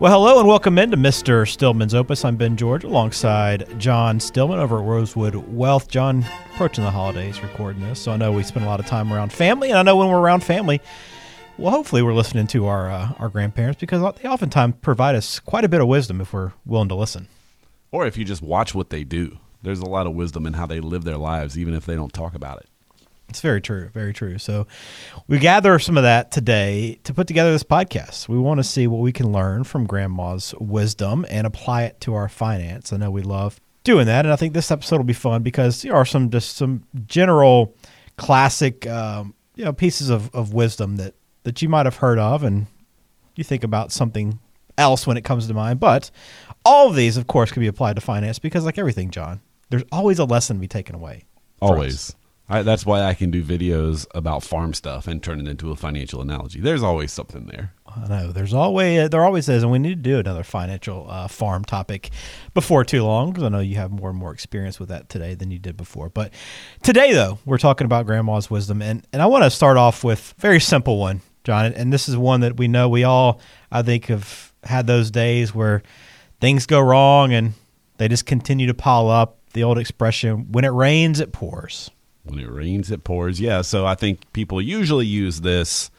Well, 0.00 0.12
hello 0.12 0.38
and 0.38 0.46
welcome 0.46 0.78
into 0.78 0.96
Mr. 0.96 1.44
Stillman's 1.44 1.92
Opus. 1.92 2.24
I'm 2.24 2.36
Ben 2.36 2.56
George 2.56 2.84
alongside 2.84 3.80
John 3.80 4.20
Stillman 4.20 4.60
over 4.60 4.78
at 4.78 4.84
Rosewood 4.84 5.34
Wealth. 5.34 5.88
John, 5.88 6.24
approaching 6.54 6.84
the 6.84 6.90
holidays 6.92 7.42
recording 7.42 7.82
this, 7.82 7.98
so 7.98 8.12
I 8.12 8.16
know 8.16 8.30
we 8.30 8.44
spend 8.44 8.64
a 8.64 8.68
lot 8.68 8.78
of 8.78 8.86
time 8.86 9.12
around 9.12 9.32
family, 9.32 9.70
and 9.70 9.76
I 9.76 9.82
know 9.82 9.96
when 9.96 10.06
we're 10.06 10.20
around 10.20 10.44
family, 10.44 10.80
well, 11.56 11.72
hopefully 11.72 12.02
we're 12.02 12.14
listening 12.14 12.46
to 12.46 12.66
our 12.66 12.88
uh, 12.88 13.12
our 13.18 13.28
grandparents 13.28 13.80
because 13.80 14.00
they 14.22 14.28
oftentimes 14.28 14.76
provide 14.82 15.16
us 15.16 15.40
quite 15.40 15.64
a 15.64 15.68
bit 15.68 15.80
of 15.80 15.88
wisdom 15.88 16.20
if 16.20 16.32
we're 16.32 16.52
willing 16.64 16.88
to 16.90 16.94
listen. 16.94 17.26
Or 17.90 18.06
if 18.06 18.16
you 18.16 18.24
just 18.24 18.40
watch 18.40 18.76
what 18.76 18.90
they 18.90 19.02
do, 19.02 19.38
there's 19.62 19.80
a 19.80 19.86
lot 19.86 20.06
of 20.06 20.14
wisdom 20.14 20.46
in 20.46 20.52
how 20.52 20.66
they 20.66 20.78
live 20.78 21.02
their 21.02 21.16
lives, 21.16 21.58
even 21.58 21.74
if 21.74 21.86
they 21.86 21.96
don't 21.96 22.12
talk 22.12 22.36
about 22.36 22.60
it. 22.60 22.68
It's 23.28 23.40
very 23.42 23.60
true, 23.60 23.90
very 23.92 24.14
true. 24.14 24.38
So 24.38 24.66
we 25.26 25.38
gather 25.38 25.78
some 25.78 25.98
of 25.98 26.02
that 26.02 26.30
today 26.30 26.98
to 27.04 27.12
put 27.12 27.26
together 27.26 27.52
this 27.52 27.62
podcast. 27.62 28.26
We 28.28 28.38
want 28.38 28.58
to 28.58 28.64
see 28.64 28.86
what 28.86 29.00
we 29.00 29.12
can 29.12 29.32
learn 29.32 29.64
from 29.64 29.86
grandma's 29.86 30.54
wisdom 30.58 31.26
and 31.28 31.46
apply 31.46 31.84
it 31.84 32.00
to 32.02 32.14
our 32.14 32.28
finance. 32.28 32.92
I 32.92 32.96
know 32.96 33.10
we 33.10 33.22
love 33.22 33.60
doing 33.84 34.06
that, 34.06 34.24
and 34.24 34.32
I 34.32 34.36
think 34.36 34.54
this 34.54 34.70
episode 34.70 34.96
will 34.96 35.04
be 35.04 35.12
fun 35.12 35.42
because 35.42 35.82
there 35.82 35.94
are 35.94 36.06
some 36.06 36.30
just 36.30 36.56
some 36.56 36.84
general 37.06 37.74
classic 38.16 38.86
um, 38.86 39.34
you 39.56 39.64
know 39.64 39.72
pieces 39.74 40.08
of, 40.08 40.34
of 40.34 40.54
wisdom 40.54 40.96
that 40.96 41.14
that 41.42 41.60
you 41.60 41.68
might 41.68 41.84
have 41.84 41.96
heard 41.96 42.18
of, 42.18 42.44
and 42.44 42.66
you 43.36 43.44
think 43.44 43.62
about 43.62 43.92
something 43.92 44.38
else 44.78 45.06
when 45.06 45.18
it 45.18 45.24
comes 45.24 45.46
to 45.48 45.54
mind. 45.54 45.80
But 45.80 46.10
all 46.64 46.88
of 46.88 46.96
these, 46.96 47.18
of 47.18 47.26
course, 47.26 47.52
can 47.52 47.60
be 47.60 47.66
applied 47.66 47.96
to 47.96 48.00
finance 48.00 48.38
because, 48.38 48.64
like 48.64 48.78
everything, 48.78 49.10
John, 49.10 49.40
there's 49.68 49.84
always 49.92 50.18
a 50.18 50.24
lesson 50.24 50.56
to 50.56 50.60
be 50.60 50.68
taken 50.68 50.94
away. 50.94 51.24
Always. 51.60 52.14
I, 52.50 52.62
that's 52.62 52.86
why 52.86 53.02
I 53.02 53.12
can 53.12 53.30
do 53.30 53.42
videos 53.42 54.06
about 54.14 54.42
farm 54.42 54.72
stuff 54.72 55.06
and 55.06 55.22
turn 55.22 55.38
it 55.38 55.48
into 55.48 55.70
a 55.70 55.76
financial 55.76 56.22
analogy. 56.22 56.60
There's 56.60 56.82
always 56.82 57.12
something 57.12 57.46
there. 57.46 57.74
I 57.86 58.08
know. 58.08 58.32
There's 58.32 58.54
always 58.54 59.10
there 59.10 59.24
always 59.24 59.48
is, 59.48 59.62
and 59.62 59.70
we 59.70 59.78
need 59.78 60.02
to 60.02 60.10
do 60.10 60.18
another 60.18 60.42
financial 60.44 61.06
uh, 61.10 61.28
farm 61.28 61.64
topic 61.64 62.10
before 62.54 62.84
too 62.84 63.02
long 63.04 63.30
because 63.30 63.44
I 63.44 63.48
know 63.50 63.60
you 63.60 63.76
have 63.76 63.90
more 63.90 64.08
and 64.10 64.18
more 64.18 64.32
experience 64.32 64.80
with 64.80 64.88
that 64.88 65.08
today 65.08 65.34
than 65.34 65.50
you 65.50 65.58
did 65.58 65.76
before. 65.76 66.08
But 66.08 66.32
today, 66.82 67.12
though, 67.12 67.38
we're 67.44 67.58
talking 67.58 67.84
about 67.84 68.06
grandma's 68.06 68.50
wisdom, 68.50 68.80
and 68.80 69.06
and 69.12 69.20
I 69.20 69.26
want 69.26 69.44
to 69.44 69.50
start 69.50 69.76
off 69.76 70.02
with 70.02 70.34
a 70.38 70.40
very 70.40 70.60
simple 70.60 70.98
one, 70.98 71.20
John, 71.44 71.72
and 71.72 71.92
this 71.92 72.08
is 72.08 72.16
one 72.16 72.40
that 72.40 72.56
we 72.56 72.68
know 72.68 72.88
we 72.88 73.04
all 73.04 73.40
I 73.70 73.82
think 73.82 74.06
have 74.06 74.52
had 74.64 74.86
those 74.86 75.10
days 75.10 75.54
where 75.54 75.82
things 76.40 76.66
go 76.66 76.80
wrong 76.80 77.32
and 77.32 77.52
they 77.98 78.08
just 78.08 78.26
continue 78.26 78.66
to 78.68 78.74
pile 78.74 79.08
up. 79.08 79.36
The 79.54 79.64
old 79.64 79.78
expression, 79.78 80.52
"When 80.52 80.64
it 80.64 80.72
rains, 80.72 81.20
it 81.20 81.32
pours." 81.32 81.90
When 82.30 82.38
it 82.38 82.50
rains, 82.50 82.90
it 82.90 83.04
pours. 83.04 83.40
Yeah. 83.40 83.62
So 83.62 83.86
I 83.86 83.94
think 83.94 84.32
people 84.32 84.60
usually 84.60 85.06
use 85.06 85.40
this 85.40 85.90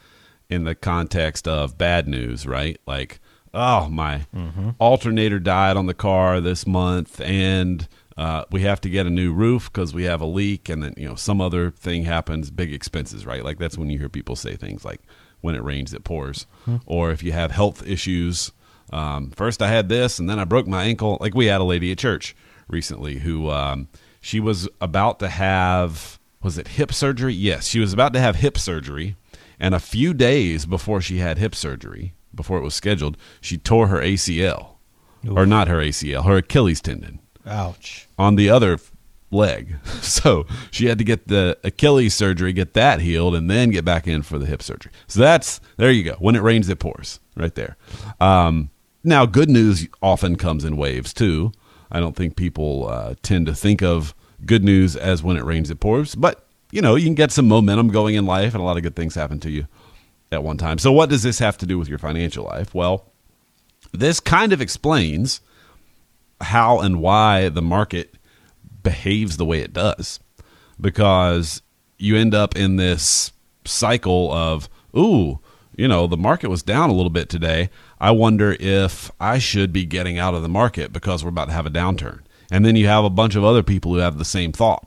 in 0.48 0.64
the 0.64 0.74
context 0.74 1.46
of 1.46 1.78
bad 1.78 2.08
news, 2.08 2.46
right? 2.46 2.78
Like, 2.86 3.20
oh, 3.54 3.88
my 3.88 4.26
mm-hmm. 4.34 4.70
alternator 4.78 5.38
died 5.38 5.76
on 5.76 5.86
the 5.86 5.94
car 5.94 6.40
this 6.40 6.66
month, 6.66 7.20
and 7.20 7.88
uh, 8.16 8.44
we 8.50 8.62
have 8.62 8.80
to 8.82 8.90
get 8.90 9.06
a 9.06 9.10
new 9.10 9.32
roof 9.32 9.72
because 9.72 9.94
we 9.94 10.04
have 10.04 10.20
a 10.20 10.26
leak, 10.26 10.68
and 10.68 10.82
then 10.82 10.94
you 10.96 11.08
know 11.08 11.14
some 11.14 11.40
other 11.40 11.70
thing 11.70 12.04
happens, 12.04 12.50
big 12.50 12.72
expenses, 12.72 13.24
right? 13.24 13.44
Like 13.44 13.58
that's 13.58 13.78
when 13.78 13.90
you 13.90 13.98
hear 13.98 14.08
people 14.08 14.36
say 14.36 14.56
things 14.56 14.84
like, 14.84 15.00
"When 15.40 15.54
it 15.54 15.62
rains, 15.62 15.94
it 15.94 16.04
pours," 16.04 16.46
mm-hmm. 16.62 16.76
or 16.86 17.12
if 17.12 17.22
you 17.22 17.32
have 17.32 17.52
health 17.52 17.86
issues. 17.86 18.52
Um, 18.92 19.30
first, 19.30 19.62
I 19.62 19.68
had 19.68 19.88
this, 19.88 20.18
and 20.18 20.28
then 20.28 20.40
I 20.40 20.44
broke 20.44 20.66
my 20.66 20.84
ankle. 20.84 21.16
Like 21.20 21.34
we 21.34 21.46
had 21.46 21.60
a 21.60 21.64
lady 21.64 21.92
at 21.92 21.98
church 21.98 22.34
recently 22.68 23.18
who 23.18 23.50
um, 23.50 23.88
she 24.20 24.40
was 24.40 24.68
about 24.80 25.18
to 25.20 25.28
have 25.28 26.19
was 26.42 26.58
it 26.58 26.68
hip 26.68 26.92
surgery? 26.92 27.34
Yes, 27.34 27.66
she 27.66 27.80
was 27.80 27.92
about 27.92 28.12
to 28.14 28.20
have 28.20 28.36
hip 28.36 28.58
surgery, 28.58 29.16
and 29.58 29.74
a 29.74 29.80
few 29.80 30.14
days 30.14 30.66
before 30.66 31.00
she 31.00 31.18
had 31.18 31.38
hip 31.38 31.54
surgery, 31.54 32.14
before 32.34 32.58
it 32.58 32.62
was 32.62 32.74
scheduled, 32.74 33.16
she 33.40 33.58
tore 33.58 33.88
her 33.88 34.00
ACL, 34.00 34.76
Oof. 35.26 35.36
or 35.36 35.46
not 35.46 35.68
her 35.68 35.78
ACL, 35.78 36.24
her 36.24 36.38
Achilles 36.38 36.80
tendon. 36.80 37.20
Ouch! 37.46 38.08
On 38.18 38.36
the 38.36 38.48
other 38.48 38.78
leg, 39.30 39.76
so 40.00 40.46
she 40.70 40.86
had 40.86 40.98
to 40.98 41.04
get 41.04 41.28
the 41.28 41.58
Achilles 41.62 42.14
surgery, 42.14 42.52
get 42.52 42.74
that 42.74 43.00
healed, 43.00 43.34
and 43.34 43.50
then 43.50 43.70
get 43.70 43.84
back 43.84 44.06
in 44.06 44.22
for 44.22 44.38
the 44.38 44.46
hip 44.46 44.62
surgery. 44.62 44.92
So 45.06 45.20
that's 45.20 45.60
there 45.76 45.90
you 45.90 46.04
go. 46.04 46.16
When 46.18 46.36
it 46.36 46.42
rains, 46.42 46.68
it 46.68 46.78
pours. 46.78 47.20
Right 47.36 47.54
there. 47.54 47.76
Um, 48.20 48.70
now, 49.02 49.24
good 49.24 49.48
news 49.48 49.88
often 50.02 50.36
comes 50.36 50.64
in 50.64 50.76
waves 50.76 51.14
too. 51.14 51.52
I 51.90 52.00
don't 52.00 52.14
think 52.14 52.36
people 52.36 52.88
uh, 52.88 53.14
tend 53.22 53.46
to 53.46 53.54
think 53.54 53.82
of 53.82 54.14
good 54.44 54.64
news 54.64 54.96
as 54.96 55.22
when 55.22 55.36
it 55.36 55.44
rains, 55.44 55.70
it 55.70 55.80
pours. 55.80 56.14
But, 56.14 56.46
you 56.70 56.82
know, 56.82 56.94
you 56.94 57.04
can 57.04 57.14
get 57.14 57.32
some 57.32 57.48
momentum 57.48 57.88
going 57.88 58.14
in 58.14 58.26
life, 58.26 58.54
and 58.54 58.60
a 58.60 58.64
lot 58.64 58.76
of 58.76 58.82
good 58.82 58.96
things 58.96 59.14
happen 59.14 59.40
to 59.40 59.50
you 59.50 59.66
at 60.32 60.42
one 60.42 60.56
time. 60.56 60.78
So, 60.78 60.92
what 60.92 61.08
does 61.08 61.22
this 61.22 61.38
have 61.38 61.58
to 61.58 61.66
do 61.66 61.78
with 61.78 61.88
your 61.88 61.98
financial 61.98 62.44
life? 62.44 62.74
Well, 62.74 63.06
this 63.92 64.20
kind 64.20 64.52
of 64.52 64.60
explains 64.60 65.40
how 66.40 66.80
and 66.80 67.00
why 67.00 67.48
the 67.48 67.62
market 67.62 68.14
behaves 68.82 69.36
the 69.36 69.44
way 69.44 69.60
it 69.60 69.72
does. 69.72 70.20
Because 70.80 71.60
you 71.98 72.16
end 72.16 72.34
up 72.34 72.56
in 72.56 72.76
this 72.76 73.32
cycle 73.66 74.32
of, 74.32 74.68
ooh, 74.96 75.38
you 75.76 75.86
know, 75.86 76.06
the 76.06 76.16
market 76.16 76.48
was 76.48 76.62
down 76.62 76.88
a 76.90 76.94
little 76.94 77.10
bit 77.10 77.28
today. 77.28 77.68
I 78.00 78.10
wonder 78.12 78.56
if 78.58 79.10
I 79.20 79.38
should 79.38 79.72
be 79.72 79.84
getting 79.84 80.18
out 80.18 80.34
of 80.34 80.42
the 80.42 80.48
market 80.48 80.92
because 80.92 81.22
we're 81.22 81.30
about 81.30 81.46
to 81.46 81.52
have 81.52 81.66
a 81.66 81.70
downturn 81.70 82.20
and 82.50 82.64
then 82.64 82.76
you 82.76 82.86
have 82.86 83.04
a 83.04 83.10
bunch 83.10 83.36
of 83.36 83.44
other 83.44 83.62
people 83.62 83.92
who 83.92 83.98
have 83.98 84.18
the 84.18 84.24
same 84.24 84.52
thought. 84.52 84.86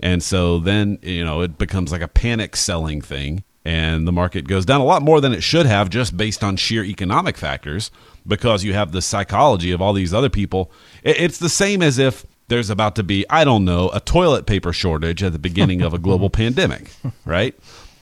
And 0.00 0.22
so 0.22 0.58
then 0.58 0.98
you 1.02 1.24
know 1.24 1.40
it 1.42 1.58
becomes 1.58 1.92
like 1.92 2.02
a 2.02 2.08
panic 2.08 2.56
selling 2.56 3.00
thing. 3.00 3.44
And 3.64 4.08
the 4.08 4.12
market 4.12 4.48
goes 4.48 4.64
down 4.64 4.80
a 4.80 4.84
lot 4.84 5.02
more 5.02 5.20
than 5.20 5.34
it 5.34 5.42
should 5.42 5.66
have 5.66 5.90
just 5.90 6.16
based 6.16 6.42
on 6.42 6.56
sheer 6.56 6.82
economic 6.84 7.36
factors 7.36 7.90
because 8.26 8.64
you 8.64 8.72
have 8.72 8.92
the 8.92 9.02
psychology 9.02 9.72
of 9.72 9.82
all 9.82 9.92
these 9.92 10.14
other 10.14 10.30
people. 10.30 10.70
It's 11.02 11.38
the 11.38 11.50
same 11.50 11.82
as 11.82 11.98
if 11.98 12.24
there's 12.46 12.70
about 12.70 12.96
to 12.96 13.02
be 13.02 13.26
i 13.28 13.44
don't 13.44 13.66
know 13.66 13.90
a 13.92 14.00
toilet 14.00 14.46
paper 14.46 14.72
shortage 14.72 15.22
at 15.22 15.32
the 15.32 15.38
beginning 15.38 15.82
of 15.82 15.92
a 15.92 15.98
global 15.98 16.30
pandemic 16.42 16.90
right? 17.26 17.54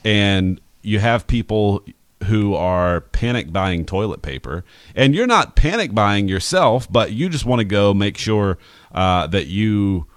And 0.05 0.61
you 0.81 0.99
have 0.99 1.27
people 1.27 1.83
who 2.25 2.55
are 2.55 3.01
panic 3.01 3.53
buying 3.53 3.85
toilet 3.85 4.21
paper 4.21 4.65
and 4.95 5.13
you're 5.13 5.27
not 5.27 5.55
panic 5.55 5.93
buying 5.93 6.27
yourself 6.27 6.91
but 6.91 7.11
you 7.11 7.29
just 7.29 7.45
want 7.45 7.59
to 7.59 7.65
go 7.65 7.93
make 7.93 8.17
sure 8.17 8.57
uh, 8.91 9.27
that 9.27 9.47
you 9.47 10.07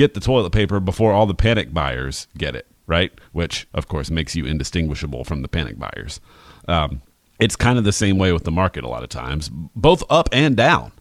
get 0.00 0.14
the 0.14 0.20
toilet 0.20 0.50
paper 0.50 0.80
before 0.80 1.12
all 1.12 1.26
the 1.26 1.34
panic 1.34 1.74
buyers 1.74 2.26
get 2.38 2.56
it, 2.56 2.66
right? 2.86 3.12
Which, 3.32 3.68
of 3.74 3.86
course, 3.86 4.10
makes 4.10 4.34
you 4.34 4.46
indistinguishable 4.46 5.24
from 5.24 5.42
the 5.42 5.48
panic 5.48 5.78
buyers. 5.78 6.20
Um, 6.66 7.02
it's 7.38 7.54
kind 7.54 7.76
of 7.76 7.84
the 7.84 7.92
same 7.92 8.16
way 8.16 8.32
with 8.32 8.44
the 8.44 8.50
market 8.50 8.82
a 8.82 8.88
lot 8.88 9.02
of 9.02 9.10
times, 9.10 9.50
both 9.50 10.02
up 10.08 10.30
and 10.32 10.56
down. 10.56 10.92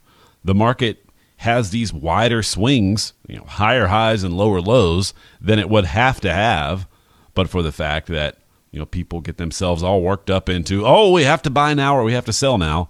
The 0.44 0.54
market 0.54 1.06
has 1.38 1.70
these 1.70 1.94
wider 1.94 2.44
swings, 2.44 3.14
you 3.26 3.38
know, 3.38 3.46
higher 3.46 3.88
highs 3.88 4.24
and 4.24 4.36
lower 4.36 4.60
lows 4.60 5.14
than 5.40 5.60
it 5.60 5.70
would 5.70 5.86
have 5.86 6.20
to 6.22 6.34
have, 6.34 6.86
but 7.34 7.50
for 7.50 7.62
the 7.62 7.72
fact 7.72 8.08
that 8.08 8.38
you 8.72 8.80
know 8.80 8.86
people 8.86 9.22
get 9.22 9.38
themselves 9.38 9.84
all 9.84 10.02
worked 10.02 10.30
up 10.30 10.50
into, 10.50 10.86
oh, 10.86 11.12
we 11.12 11.24
have 11.24 11.42
to 11.44 11.50
buy 11.50 11.74
now 11.74 11.96
or 11.96 12.04
we 12.04 12.14
have 12.14 12.26
to 12.26 12.34
sell 12.34 12.58
now, 12.58 12.90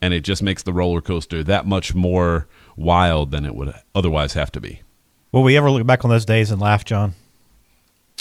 and 0.00 0.14
it 0.14 0.20
just 0.20 0.42
makes 0.42 0.62
the 0.62 0.72
roller 0.72 1.00
coaster 1.00 1.42
that 1.44 1.66
much 1.66 1.94
more 1.94 2.46
wild 2.76 3.30
than 3.30 3.44
it 3.44 3.54
would 3.54 3.74
otherwise 3.94 4.34
have 4.34 4.50
to 4.52 4.60
be. 4.60 4.82
Will 5.32 5.42
we 5.42 5.56
ever 5.56 5.70
look 5.70 5.86
back 5.86 6.04
on 6.04 6.10
those 6.10 6.24
days 6.24 6.50
and 6.50 6.60
laugh, 6.60 6.84
John? 6.84 7.14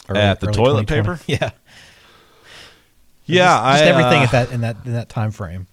Early, 0.08 0.20
at 0.20 0.40
the 0.40 0.52
toilet 0.52 0.88
paper? 0.88 1.20
Yeah. 1.28 1.52
Yeah, 3.26 3.46
just, 3.46 3.64
just 3.64 3.84
I, 3.84 3.88
everything 3.88 4.22
uh, 4.22 4.24
at 4.24 4.31
that 4.31 4.52
in 4.52 4.62
that 4.62 4.78
in 4.86 4.94
that 4.94 5.08
time 5.08 5.30
frame. 5.30 5.68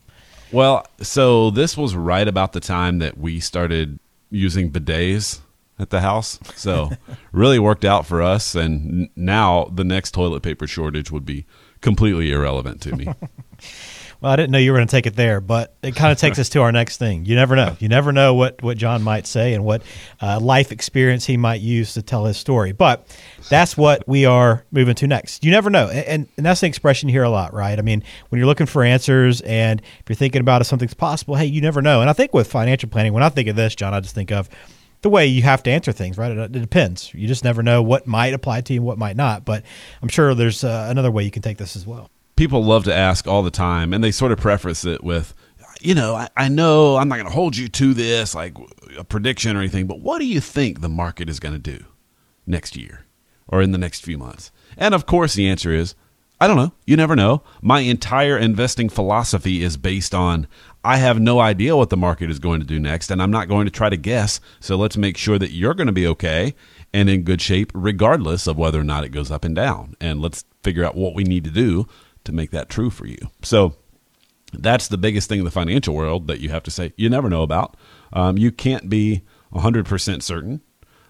Well, 0.53 0.87
so 1.01 1.51
this 1.51 1.75
was 1.75 1.97
right 1.97 2.29
about 2.29 2.53
the 2.53 2.61
time 2.61 2.99
that 2.99 3.17
we 3.17 3.41
started 3.41 3.99
using 4.31 4.71
bidets 4.71 5.41
at 5.79 5.91
the 5.91 6.01
house. 6.01 6.39
So 6.55 6.91
really 7.33 7.59
worked 7.59 7.85
out 7.85 8.07
for 8.07 8.23
us 8.23 8.55
and 8.55 9.09
now 9.17 9.65
the 9.73 9.85
next 9.85 10.13
toilet 10.13 10.43
paper 10.43 10.67
shortage 10.67 11.11
would 11.11 11.25
be 11.25 11.47
completely 11.81 12.33
irrelevant 12.33 12.81
to 12.83 12.97
me. 12.97 13.09
Well, 14.21 14.33
I 14.33 14.37
didn't 14.37 14.51
know 14.51 14.59
you 14.59 14.73
were 14.73 14.79
going 14.79 14.89
to 14.89 14.91
take 14.91 15.07
it 15.07 15.15
there, 15.15 15.41
but 15.41 15.77
it 15.83 15.95
kind 15.95 16.11
of 16.11 16.19
takes 16.21 16.39
us 16.39 16.49
to 16.51 16.63
our 16.63 16.73
next 16.73 16.97
thing. 16.97 17.27
You 17.27 17.35
never 17.35 17.55
know. 17.55 17.77
You 17.79 17.89
never 17.89 18.13
know 18.13 18.35
what, 18.35 18.63
what 18.63 18.79
John 18.79 19.03
might 19.03 19.27
say 19.27 19.55
and 19.55 19.65
what 19.65 19.83
uh, 20.21 20.41
life 20.41 20.73
experience 20.73 21.27
he 21.27 21.37
might 21.37 21.61
use 21.61 21.95
to 21.95 22.03
tell 22.03 22.25
his 22.25 22.37
story. 22.37 22.73
But 22.73 23.07
that's 23.49 23.77
what 23.77 24.07
we 24.09 24.25
are 24.25 24.65
moving 24.71 24.95
to 24.97 25.07
next. 25.07 25.45
You 25.45 25.51
never 25.51 25.69
know. 25.69 25.89
And, 25.89 26.29
and 26.37 26.47
that's 26.47 26.63
an 26.63 26.69
expression 26.69 27.09
you 27.09 27.13
hear 27.13 27.25
a 27.25 27.31
lot, 27.31 27.53
right? 27.53 27.79
I 27.79 27.83
mean, 27.83 28.03
when 28.31 28.39
you're 28.39 28.47
looking 28.47 28.67
for 28.67 28.83
answers 28.83 29.43
and 29.43 29.81
if 29.81 30.09
you're 30.09 30.17
thinking 30.17 30.41
about 30.41 30.63
if 30.63 30.67
something's 30.67 30.95
possible, 30.95 31.35
hey, 31.35 31.47
you 31.47 31.61
never 31.61 31.83
know. 31.83 32.01
And 32.01 32.09
I 32.09 32.13
think 32.13 32.33
with 32.33 32.51
financial 32.51 32.89
planning, 32.89 33.13
when 33.13 33.23
I 33.23 33.29
think 33.29 33.49
of 33.49 33.57
this, 33.57 33.75
John, 33.75 33.93
I 33.93 34.01
just 34.01 34.15
think 34.15 34.33
of 34.33 34.49
the 35.07 35.11
way 35.11 35.27
you 35.27 35.43
have 35.43 35.63
to 35.63 35.71
answer 35.71 35.93
things, 35.93 36.19
right? 36.19 36.33
It, 36.33 36.39
it, 36.39 36.61
depends. 36.61 37.15
You 37.15 37.29
just 37.29 37.45
never 37.45 37.63
know 37.63 37.83
what 37.83 38.07
might 38.07 38.35
apply 38.35 38.61
to 38.63 38.73
you 38.75 38.81
and 38.81 38.87
what 38.87 38.99
might 38.99 39.17
not. 39.17 39.45
But 39.45 39.65
I'm 40.03 40.09
sure 40.09 40.35
there's 40.35 40.65
uh, 40.65 40.89
another 40.91 41.11
way 41.11 41.25
you 41.25 41.31
can 41.31 41.43
take 41.43 41.59
this 41.59 41.77
as 41.77 41.87
well 41.87 42.11
people 42.37 42.63
love 42.63 42.85
to 42.85 42.95
ask 42.95 43.27
all 43.27 43.43
the 43.43 43.51
time, 43.51 43.93
and 43.93 44.05
they 44.05 44.13
sort 44.13 44.31
of 44.31 44.39
preface 44.39 44.85
it 44.85 45.03
with, 45.03 45.35
you 45.81 45.95
know, 45.95 46.15
I, 46.15 46.29
I 46.37 46.49
know 46.49 46.97
I'm 46.97 47.09
not 47.09 47.17
going 47.17 47.27
to 47.27 47.33
hold 47.33 47.57
you 47.57 47.69
to 47.69 47.95
this, 47.95 48.35
like 48.35 48.57
a 48.97 49.05
prediction 49.05 49.57
or 49.57 49.61
anything, 49.61 49.87
but 49.87 50.01
what 50.01 50.19
do 50.19 50.27
you 50.27 50.41
think 50.41 50.81
the 50.81 50.89
market 50.89 51.29
is 51.29 51.41
going 51.41 51.55
to 51.55 51.79
do 51.79 51.85
next 52.47 52.77
year 52.77 53.07
or 53.49 53.63
in 53.63 53.73
the 53.73 53.79
next 53.79 54.05
few 54.05 54.19
months? 54.19 54.53
And 54.77 54.95
of 54.95 55.07
course, 55.07 55.35
the 55.35 55.49
answer 55.49 55.73
is, 55.73 55.95
I 56.41 56.47
don't 56.47 56.57
know. 56.57 56.73
You 56.85 56.97
never 56.97 57.17
know. 57.17 57.43
My 57.63 57.81
entire 57.81 58.37
investing 58.37 58.89
philosophy 58.89 59.63
is 59.63 59.77
based 59.77 60.15
on 60.15 60.47
I 60.85 60.99
have 60.99 61.19
no 61.19 61.41
idea 61.41 61.77
what 61.77 61.91
the 61.91 61.97
market 61.97 62.31
is 62.31 62.39
going 62.39 62.61
to 62.61 62.67
do 62.67 62.79
next, 62.79 63.11
and 63.11 63.23
I'm 63.23 63.31
not 63.31 63.49
going 63.49 63.65
to 63.65 63.71
try 63.71 63.89
to 63.89 63.97
guess. 63.97 64.39
So 64.61 64.77
let's 64.77 64.97
make 64.97 65.17
sure 65.17 65.39
that 65.39 65.53
you're 65.53 65.75
going 65.75 65.87
to 65.87 65.93
be 65.93 66.07
okay 66.09 66.55
and 66.93 67.09
in 67.09 67.23
good 67.23 67.41
shape, 67.41 67.73
regardless 67.75 68.47
of 68.47 68.59
whether 68.59 68.81
or 68.81 68.85
not 68.85 69.03
it 69.03 69.09
goes 69.09 69.31
up 69.31 69.45
and 69.45 69.57
down. 69.57 69.97
And 70.01 70.21
let's 70.21 70.45
figure 70.63 70.85
out 70.85 70.95
what 70.95 71.15
we 71.15 71.25
need 71.25 71.45
to 71.45 71.51
do 71.51 71.89
to 72.25 72.33
make 72.33 72.51
that 72.51 72.69
true 72.69 72.91
for 72.91 73.07
you. 73.07 73.19
So 73.43 73.75
that's 74.53 74.89
the 74.89 74.99
biggest 74.99 75.29
thing 75.29 75.39
in 75.39 75.45
the 75.45 75.51
financial 75.51 75.95
world 75.95 76.29
that 76.29 76.41
you 76.41 76.51
have 76.51 76.63
to 76.65 76.71
say 76.71 76.93
you 76.97 77.09
never 77.09 77.31
know 77.31 77.43
about. 77.43 77.77
Um, 78.13 78.39
you 78.39 78.53
can't 78.53 78.89
be 78.89 79.23
100% 79.55 80.23
certain. 80.23 80.61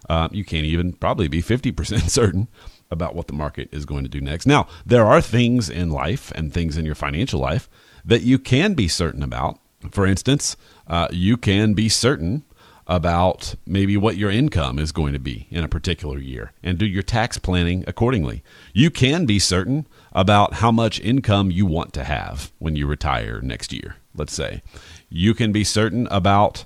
Uh, 0.08 0.28
you 0.30 0.44
can't 0.44 0.64
even 0.64 0.92
probably 0.92 1.28
be 1.28 1.42
50% 1.42 2.08
certain 2.10 2.48
about 2.90 3.14
what 3.14 3.26
the 3.26 3.32
market 3.32 3.68
is 3.72 3.84
going 3.84 4.04
to 4.04 4.10
do 4.10 4.20
next. 4.20 4.46
Now, 4.46 4.68
there 4.84 5.04
are 5.04 5.20
things 5.20 5.68
in 5.68 5.90
life 5.90 6.32
and 6.34 6.52
things 6.52 6.76
in 6.76 6.84
your 6.84 6.94
financial 6.94 7.40
life 7.40 7.68
that 8.04 8.22
you 8.22 8.38
can 8.38 8.74
be 8.74 8.88
certain 8.88 9.22
about. 9.22 9.58
For 9.90 10.06
instance, 10.06 10.56
uh, 10.86 11.08
you 11.10 11.36
can 11.36 11.74
be 11.74 11.88
certain 11.88 12.44
about 12.86 13.56
maybe 13.66 13.96
what 13.96 14.16
your 14.16 14.30
income 14.30 14.78
is 14.78 14.92
going 14.92 15.12
to 15.12 15.18
be 15.18 15.48
in 15.50 15.64
a 15.64 15.68
particular 15.68 16.18
year 16.18 16.52
and 16.62 16.78
do 16.78 16.86
your 16.86 17.02
tax 17.02 17.36
planning 17.36 17.82
accordingly. 17.86 18.44
You 18.72 18.90
can 18.90 19.26
be 19.26 19.38
certain 19.38 19.86
about 20.12 20.54
how 20.54 20.70
much 20.70 21.00
income 21.00 21.50
you 21.50 21.66
want 21.66 21.92
to 21.94 22.04
have 22.04 22.52
when 22.58 22.76
you 22.76 22.86
retire 22.86 23.40
next 23.40 23.72
year, 23.72 23.96
let's 24.14 24.34
say. 24.34 24.62
You 25.08 25.34
can 25.34 25.50
be 25.50 25.64
certain 25.64 26.06
about 26.10 26.64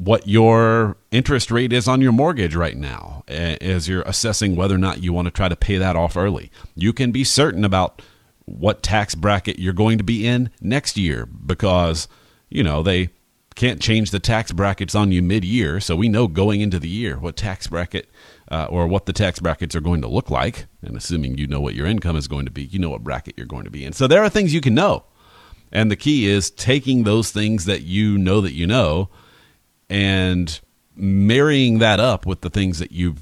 what 0.00 0.26
your 0.26 0.96
interest 1.10 1.50
rate 1.50 1.74
is 1.74 1.86
on 1.86 2.00
your 2.00 2.10
mortgage 2.10 2.54
right 2.54 2.76
now 2.78 3.22
as 3.28 3.86
you're 3.86 4.00
assessing 4.02 4.56
whether 4.56 4.74
or 4.74 4.78
not 4.78 5.02
you 5.02 5.12
want 5.12 5.26
to 5.26 5.30
try 5.30 5.46
to 5.46 5.54
pay 5.54 5.76
that 5.76 5.94
off 5.94 6.16
early. 6.16 6.50
You 6.74 6.94
can 6.94 7.12
be 7.12 7.22
certain 7.22 7.66
about 7.66 8.00
what 8.46 8.82
tax 8.82 9.14
bracket 9.14 9.58
you're 9.58 9.74
going 9.74 9.98
to 9.98 10.04
be 10.04 10.26
in 10.26 10.48
next 10.62 10.96
year 10.96 11.26
because, 11.26 12.08
you 12.48 12.62
know, 12.62 12.82
they 12.82 13.10
can't 13.56 13.78
change 13.82 14.10
the 14.10 14.18
tax 14.18 14.52
brackets 14.52 14.94
on 14.94 15.12
you 15.12 15.20
mid-year, 15.20 15.80
so 15.80 15.94
we 15.94 16.08
know 16.08 16.26
going 16.26 16.62
into 16.62 16.78
the 16.78 16.88
year 16.88 17.18
what 17.18 17.36
tax 17.36 17.66
bracket 17.66 18.08
uh, 18.50 18.68
or 18.70 18.86
what 18.86 19.04
the 19.04 19.12
tax 19.12 19.38
brackets 19.38 19.76
are 19.76 19.82
going 19.82 20.00
to 20.00 20.08
look 20.08 20.30
like. 20.30 20.64
And 20.80 20.96
assuming 20.96 21.36
you 21.36 21.46
know 21.46 21.60
what 21.60 21.74
your 21.74 21.86
income 21.86 22.16
is 22.16 22.26
going 22.26 22.46
to 22.46 22.50
be, 22.50 22.64
you 22.64 22.78
know 22.78 22.88
what 22.88 23.04
bracket 23.04 23.34
you're 23.36 23.46
going 23.46 23.64
to 23.64 23.70
be 23.70 23.84
in. 23.84 23.92
So 23.92 24.06
there 24.06 24.22
are 24.22 24.30
things 24.30 24.54
you 24.54 24.62
can 24.62 24.74
know, 24.74 25.04
and 25.70 25.90
the 25.90 25.96
key 25.96 26.26
is 26.26 26.50
taking 26.50 27.04
those 27.04 27.30
things 27.32 27.66
that 27.66 27.82
you 27.82 28.16
know 28.16 28.40
that 28.40 28.54
you 28.54 28.66
know, 28.66 29.10
and 29.90 30.60
marrying 30.96 31.78
that 31.80 32.00
up 32.00 32.24
with 32.24 32.40
the 32.40 32.50
things 32.50 32.78
that 32.78 32.92
you 32.92 33.16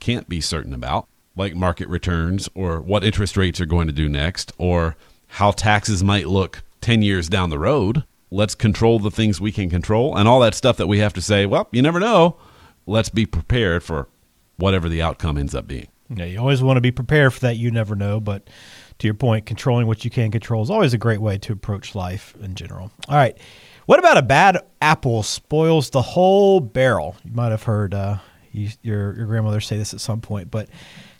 can't 0.00 0.28
be 0.28 0.40
certain 0.40 0.74
about, 0.74 1.06
like 1.36 1.54
market 1.54 1.88
returns 1.88 2.48
or 2.54 2.80
what 2.80 3.04
interest 3.04 3.36
rates 3.36 3.60
are 3.60 3.66
going 3.66 3.86
to 3.86 3.92
do 3.92 4.08
next, 4.08 4.52
or 4.58 4.96
how 5.28 5.52
taxes 5.52 6.02
might 6.02 6.26
look 6.26 6.62
ten 6.80 7.02
years 7.02 7.28
down 7.28 7.50
the 7.50 7.58
road 7.58 8.04
Let's 8.34 8.56
control 8.56 8.98
the 8.98 9.12
things 9.12 9.40
we 9.40 9.52
can 9.52 9.70
control 9.70 10.16
and 10.16 10.26
all 10.26 10.40
that 10.40 10.56
stuff 10.56 10.76
that 10.78 10.88
we 10.88 10.98
have 10.98 11.12
to 11.12 11.22
say, 11.22 11.46
well, 11.46 11.68
you 11.70 11.82
never 11.82 12.00
know. 12.00 12.36
Let's 12.84 13.08
be 13.08 13.26
prepared 13.26 13.84
for 13.84 14.08
whatever 14.56 14.88
the 14.88 15.00
outcome 15.00 15.38
ends 15.38 15.54
up 15.54 15.68
being. 15.68 15.86
Yeah, 16.08 16.24
you 16.24 16.40
always 16.40 16.60
want 16.60 16.76
to 16.76 16.80
be 16.80 16.90
prepared 16.90 17.32
for 17.32 17.38
that. 17.40 17.58
You 17.58 17.70
never 17.70 17.94
know. 17.94 18.18
But 18.18 18.50
to 18.98 19.06
your 19.06 19.14
point, 19.14 19.46
controlling 19.46 19.86
what 19.86 20.04
you 20.04 20.10
can 20.10 20.32
control 20.32 20.64
is 20.64 20.70
always 20.70 20.92
a 20.92 20.98
great 20.98 21.20
way 21.20 21.38
to 21.38 21.52
approach 21.52 21.94
life 21.94 22.34
in 22.42 22.56
general. 22.56 22.90
All 23.08 23.14
right. 23.14 23.38
What 23.86 23.98
about 23.98 24.16
a 24.16 24.22
bad 24.22 24.58
apple 24.80 25.22
spoils 25.22 25.90
the 25.90 26.02
whole 26.02 26.60
barrel? 26.60 27.16
You 27.24 27.32
might 27.32 27.50
have 27.50 27.64
heard 27.64 27.92
uh, 27.92 28.18
you, 28.50 28.70
your, 28.82 29.14
your 29.14 29.26
grandmother 29.26 29.60
say 29.60 29.76
this 29.76 29.92
at 29.92 30.00
some 30.00 30.20
point, 30.20 30.50
but 30.50 30.68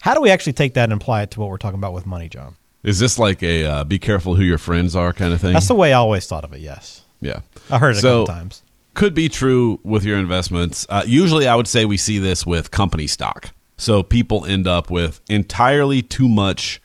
how 0.00 0.14
do 0.14 0.20
we 0.20 0.30
actually 0.30 0.54
take 0.54 0.74
that 0.74 0.84
and 0.84 0.92
apply 0.94 1.22
it 1.22 1.30
to 1.32 1.40
what 1.40 1.50
we're 1.50 1.58
talking 1.58 1.78
about 1.78 1.92
with 1.92 2.06
money, 2.06 2.28
John? 2.28 2.56
Is 2.82 2.98
this 2.98 3.18
like 3.18 3.42
a 3.42 3.64
uh, 3.64 3.84
be 3.84 3.98
careful 3.98 4.34
who 4.34 4.42
your 4.42 4.58
friends 4.58 4.94
are 4.94 5.12
kind 5.12 5.32
of 5.32 5.40
thing? 5.40 5.54
That's 5.54 5.68
the 5.68 5.74
way 5.74 5.92
I 5.92 5.98
always 5.98 6.26
thought 6.26 6.44
of 6.44 6.52
it, 6.52 6.60
yes. 6.60 7.02
Yeah, 7.20 7.40
I 7.70 7.78
heard 7.78 7.96
it 7.96 8.00
so, 8.00 8.22
a 8.22 8.26
couple 8.26 8.34
times. 8.34 8.62
Could 8.92 9.14
be 9.14 9.28
true 9.28 9.80
with 9.82 10.04
your 10.04 10.18
investments. 10.18 10.86
Uh, 10.88 11.02
usually, 11.06 11.48
I 11.48 11.54
would 11.56 11.66
say 11.66 11.84
we 11.86 11.96
see 11.96 12.18
this 12.18 12.46
with 12.46 12.70
company 12.70 13.06
stock. 13.06 13.50
So 13.76 14.02
people 14.02 14.44
end 14.44 14.66
up 14.68 14.90
with 14.90 15.20
entirely 15.28 16.02
too 16.02 16.28
much 16.28 16.80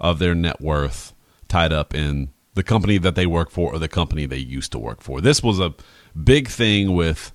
of 0.00 0.18
their 0.18 0.34
net 0.34 0.60
worth 0.60 1.14
tied 1.48 1.72
up 1.72 1.94
in 1.94 2.30
the 2.54 2.62
company 2.62 2.98
that 2.98 3.14
they 3.14 3.26
work 3.26 3.50
for 3.50 3.74
or 3.74 3.78
the 3.78 3.88
company 3.88 4.26
they 4.26 4.38
used 4.38 4.72
to 4.72 4.78
work 4.78 5.02
for. 5.02 5.20
This 5.20 5.42
was 5.42 5.60
a 5.60 5.74
big 6.22 6.48
thing 6.48 6.94
with 6.94 7.32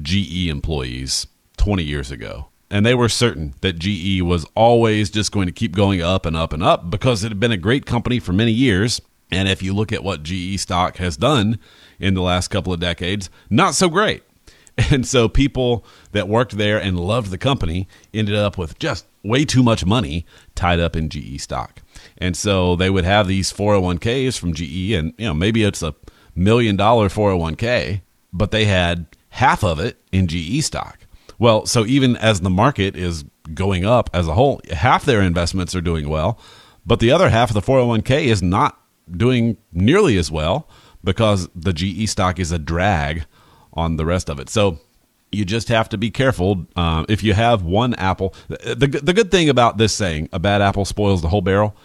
GE 0.00 0.48
employees 0.48 1.26
20 1.56 1.82
years 1.82 2.10
ago. 2.10 2.48
And 2.68 2.84
they 2.84 2.94
were 2.94 3.08
certain 3.08 3.54
that 3.60 3.78
GE 3.78 4.22
was 4.22 4.44
always 4.56 5.08
just 5.08 5.30
going 5.30 5.46
to 5.46 5.52
keep 5.52 5.72
going 5.74 6.02
up 6.02 6.26
and 6.26 6.36
up 6.36 6.52
and 6.52 6.62
up 6.62 6.90
because 6.90 7.22
it 7.22 7.28
had 7.28 7.38
been 7.38 7.52
a 7.52 7.56
great 7.56 7.86
company 7.86 8.18
for 8.18 8.32
many 8.32 8.50
years. 8.50 9.00
And 9.30 9.48
if 9.48 9.62
you 9.62 9.72
look 9.72 9.92
at 9.92 10.02
what 10.02 10.24
GE 10.24 10.58
stock 10.58 10.96
has 10.96 11.16
done 11.16 11.60
in 12.00 12.14
the 12.14 12.22
last 12.22 12.48
couple 12.48 12.72
of 12.72 12.80
decades, 12.80 13.30
not 13.48 13.74
so 13.74 13.88
great. 13.88 14.22
And 14.90 15.06
so 15.06 15.26
people 15.26 15.86
that 16.12 16.28
worked 16.28 16.58
there 16.58 16.78
and 16.78 17.00
loved 17.00 17.30
the 17.30 17.38
company 17.38 17.88
ended 18.12 18.34
up 18.34 18.58
with 18.58 18.78
just 18.78 19.06
way 19.22 19.46
too 19.46 19.62
much 19.62 19.86
money 19.86 20.26
tied 20.54 20.80
up 20.80 20.94
in 20.94 21.08
GE 21.08 21.40
stock. 21.40 21.80
And 22.18 22.36
so 22.36 22.76
they 22.76 22.90
would 22.90 23.04
have 23.04 23.28
these 23.28 23.52
401ks 23.52 24.38
from 24.38 24.54
GE 24.54 24.92
and 24.92 25.14
you 25.18 25.26
know 25.26 25.34
maybe 25.34 25.62
it's 25.62 25.82
a 25.82 25.94
million 26.34 26.76
dollar 26.76 27.08
401k, 27.08 28.02
but 28.32 28.50
they 28.50 28.66
had 28.66 29.06
half 29.30 29.64
of 29.64 29.78
it 29.80 30.00
in 30.12 30.26
GE 30.26 30.62
stock. 30.64 31.00
Well, 31.38 31.66
so 31.66 31.84
even 31.84 32.16
as 32.16 32.40
the 32.40 32.50
market 32.50 32.96
is 32.96 33.24
going 33.54 33.84
up 33.84 34.10
as 34.12 34.26
a 34.26 34.34
whole, 34.34 34.60
half 34.72 35.04
their 35.04 35.20
investments 35.20 35.74
are 35.74 35.80
doing 35.80 36.08
well, 36.08 36.38
but 36.84 37.00
the 37.00 37.10
other 37.10 37.28
half 37.28 37.50
of 37.50 37.54
the 37.54 37.60
401k 37.60 38.24
is 38.24 38.42
not 38.42 38.80
doing 39.10 39.56
nearly 39.72 40.16
as 40.16 40.30
well 40.30 40.68
because 41.04 41.48
the 41.54 41.72
GE 41.72 42.08
stock 42.08 42.38
is 42.38 42.52
a 42.52 42.58
drag 42.58 43.24
on 43.74 43.96
the 43.96 44.06
rest 44.06 44.28
of 44.28 44.40
it. 44.40 44.48
So 44.48 44.80
you 45.30 45.44
just 45.44 45.68
have 45.68 45.88
to 45.90 45.98
be 45.98 46.10
careful. 46.10 46.66
Uh, 46.74 47.04
if 47.08 47.22
you 47.22 47.34
have 47.34 47.62
one 47.62 47.94
apple, 47.94 48.34
the, 48.48 49.00
the 49.02 49.12
good 49.12 49.30
thing 49.30 49.48
about 49.48 49.76
this 49.78 49.92
saying, 49.92 50.28
a 50.32 50.38
bad 50.38 50.62
apple 50.62 50.84
spoils 50.84 51.22
the 51.22 51.28
whole 51.28 51.42
barrel, 51.42 51.76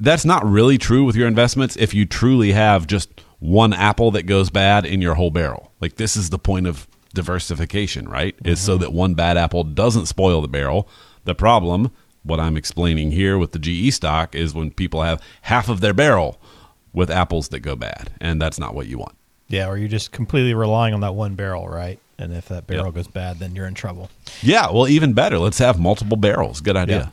that's 0.00 0.24
not 0.24 0.44
really 0.44 0.78
true 0.78 1.04
with 1.04 1.16
your 1.16 1.28
investments 1.28 1.76
if 1.76 1.94
you 1.94 2.04
truly 2.06 2.52
have 2.52 2.86
just 2.86 3.10
one 3.38 3.72
apple 3.72 4.10
that 4.12 4.24
goes 4.24 4.50
bad 4.50 4.86
in 4.86 5.00
your 5.02 5.14
whole 5.14 5.30
barrel. 5.30 5.72
Like 5.80 5.96
this 5.96 6.16
is 6.16 6.30
the 6.30 6.38
point 6.38 6.66
of 6.66 6.88
diversification, 7.12 8.08
right? 8.08 8.36
Mm-hmm. 8.36 8.48
Is 8.48 8.60
so 8.60 8.76
that 8.78 8.92
one 8.92 9.14
bad 9.14 9.36
apple 9.36 9.64
doesn't 9.64 10.06
spoil 10.06 10.40
the 10.42 10.48
barrel. 10.48 10.88
The 11.24 11.34
problem, 11.34 11.90
what 12.22 12.40
I'm 12.40 12.56
explaining 12.56 13.12
here 13.12 13.38
with 13.38 13.52
the 13.52 13.58
GE 13.58 13.94
stock, 13.94 14.34
is 14.34 14.54
when 14.54 14.70
people 14.70 15.02
have 15.02 15.22
half 15.42 15.68
of 15.68 15.80
their 15.80 15.94
barrel 15.94 16.40
with 16.92 17.10
apples 17.10 17.48
that 17.48 17.60
go 17.60 17.76
bad, 17.76 18.12
and 18.20 18.40
that's 18.40 18.58
not 18.58 18.74
what 18.74 18.86
you 18.86 18.98
want. 18.98 19.16
Yeah, 19.48 19.68
or 19.68 19.76
you're 19.76 19.88
just 19.88 20.12
completely 20.12 20.54
relying 20.54 20.94
on 20.94 21.00
that 21.00 21.14
one 21.14 21.34
barrel, 21.34 21.68
right? 21.68 21.98
And 22.18 22.32
if 22.32 22.48
that 22.48 22.66
barrel 22.66 22.86
yep. 22.86 22.94
goes 22.94 23.08
bad, 23.08 23.38
then 23.38 23.54
you're 23.54 23.66
in 23.66 23.74
trouble. 23.74 24.10
Yeah, 24.42 24.70
well, 24.70 24.88
even 24.88 25.12
better. 25.12 25.38
Let's 25.38 25.58
have 25.58 25.78
multiple 25.78 26.16
barrels. 26.16 26.60
Good 26.60 26.76
idea. 26.76 26.96
Yeah. 26.96 27.08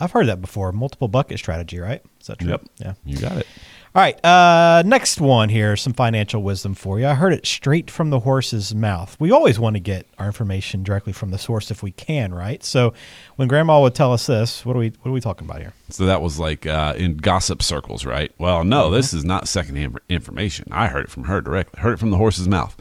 I've 0.00 0.12
heard 0.12 0.26
that 0.28 0.40
before. 0.40 0.72
Multiple 0.72 1.08
bucket 1.08 1.38
strategy, 1.38 1.78
right? 1.78 2.02
Is 2.20 2.26
that 2.26 2.38
true? 2.38 2.50
Yep. 2.50 2.62
Yeah. 2.78 2.94
You 3.04 3.18
got 3.18 3.36
it. 3.36 3.46
All 3.94 4.02
right. 4.02 4.22
Uh, 4.24 4.82
next 4.84 5.20
one 5.20 5.48
here, 5.48 5.74
some 5.74 5.94
financial 5.94 6.42
wisdom 6.42 6.74
for 6.74 7.00
you. 7.00 7.06
I 7.06 7.14
heard 7.14 7.32
it 7.32 7.46
straight 7.46 7.90
from 7.90 8.10
the 8.10 8.20
horse's 8.20 8.74
mouth. 8.74 9.16
We 9.18 9.30
always 9.30 9.58
want 9.58 9.76
to 9.76 9.80
get 9.80 10.06
our 10.18 10.26
information 10.26 10.82
directly 10.82 11.12
from 11.12 11.30
the 11.30 11.38
source 11.38 11.70
if 11.70 11.82
we 11.82 11.92
can, 11.92 12.34
right? 12.34 12.62
So 12.62 12.92
when 13.36 13.48
Grandma 13.48 13.80
would 13.80 13.94
tell 13.94 14.12
us 14.12 14.26
this, 14.26 14.64
what 14.64 14.76
are 14.76 14.78
we 14.78 14.92
what 15.00 15.10
are 15.10 15.14
we 15.14 15.20
talking 15.20 15.48
about 15.48 15.60
here? 15.60 15.72
So 15.88 16.04
that 16.04 16.20
was 16.20 16.38
like 16.38 16.66
uh, 16.66 16.94
in 16.96 17.16
gossip 17.16 17.62
circles, 17.62 18.04
right? 18.04 18.30
Well, 18.38 18.62
no, 18.62 18.84
mm-hmm. 18.84 18.94
this 18.94 19.14
is 19.14 19.24
not 19.24 19.48
secondhand 19.48 19.98
information. 20.08 20.68
I 20.70 20.88
heard 20.88 21.06
it 21.06 21.10
from 21.10 21.24
her 21.24 21.40
directly. 21.40 21.80
Heard 21.80 21.94
it 21.94 21.98
from 21.98 22.10
the 22.10 22.18
horse's 22.18 22.46
mouth. 22.46 22.76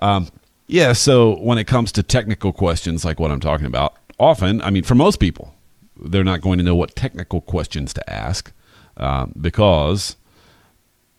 Um, 0.00 0.28
yeah. 0.66 0.92
So 0.92 1.38
when 1.38 1.58
it 1.58 1.64
comes 1.64 1.92
to 1.92 2.02
technical 2.02 2.52
questions 2.52 3.04
like 3.04 3.20
what 3.20 3.30
I'm 3.30 3.40
talking 3.40 3.66
about, 3.66 3.94
often, 4.18 4.60
I 4.62 4.70
mean, 4.70 4.82
for 4.82 4.96
most 4.96 5.20
people, 5.20 5.54
they're 6.00 6.24
not 6.24 6.40
going 6.40 6.58
to 6.58 6.64
know 6.64 6.74
what 6.74 6.94
technical 6.94 7.40
questions 7.40 7.92
to 7.94 8.10
ask 8.10 8.52
um, 8.96 9.32
because 9.40 10.16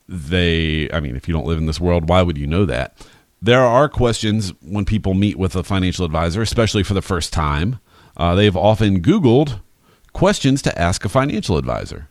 they, 0.08 0.90
I 0.92 1.00
mean, 1.00 1.16
if 1.16 1.28
you 1.28 1.34
don't 1.34 1.46
live 1.46 1.60
in 1.60 1.66
this 1.66 1.80
world, 1.80 2.10
why 2.10 2.22
would 2.22 2.38
you 2.38 2.48
know 2.48 2.66
that? 2.66 2.98
There 3.42 3.64
are 3.64 3.88
questions 3.88 4.54
when 4.62 4.86
people 4.86 5.14
meet 5.14 5.38
with 5.38 5.56
a 5.56 5.64
financial 5.64 6.06
advisor, 6.06 6.42
especially 6.42 6.84
for 6.84 6.94
the 6.94 7.02
first 7.02 7.32
time. 7.32 7.80
Uh, 8.18 8.36
they've 8.36 8.58
often 8.58 9.02
Googled 9.02 9.62
questions 10.12 10.62
to 10.64 10.78
ask 10.78 11.06
a 11.06 11.10
financial 11.10 11.58
advisor, 11.58 12.10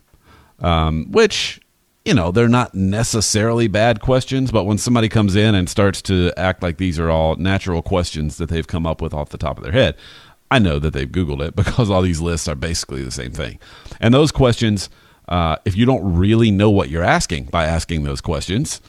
um, 0.61 1.11
which, 1.11 1.61
you 2.05 2.15
know, 2.15 2.31
they're 2.31 2.49
not 2.49 2.75
necessarily 2.75 3.69
bad 3.69 4.01
questions, 4.01 4.51
but 4.51 4.65
when 4.65 4.79
somebody 4.79 5.09
comes 5.11 5.37
in 5.37 5.55
and 5.55 5.69
starts 5.69 6.01
to 6.03 6.33
act 6.37 6.63
like 6.63 6.79
these 6.79 6.99
are 6.99 7.11
all 7.11 7.37
natural 7.37 7.83
questions 7.83 8.39
that 8.39 8.49
they've 8.49 8.67
come 8.67 8.87
up 8.87 9.03
with 9.03 9.13
off 9.13 9.29
the 9.29 9.37
top 9.39 9.59
of 9.59 9.65
their 9.65 9.73
head, 9.73 9.97
I 10.51 10.59
know 10.59 10.79
that 10.79 10.93
they've 10.93 11.09
Googled 11.09 11.47
it 11.47 11.57
because 11.63 11.91
all 11.91 12.03
these 12.03 12.21
lists 12.21 12.49
are 12.49 12.55
basically 12.55 13.03
the 13.03 13.11
same 13.11 13.33
thing. 13.33 13.59
And 14.01 14.15
those 14.15 14.33
questions, 14.33 14.89
uh, 15.29 15.57
if 15.65 15.77
you 15.77 15.87
don't 15.87 16.17
really 16.17 16.51
know 16.51 16.71
what 16.71 16.89
you're 16.89 17.05
asking 17.05 17.45
by 17.47 17.65
asking 17.65 18.05
those 18.05 18.21
questions, 18.21 18.81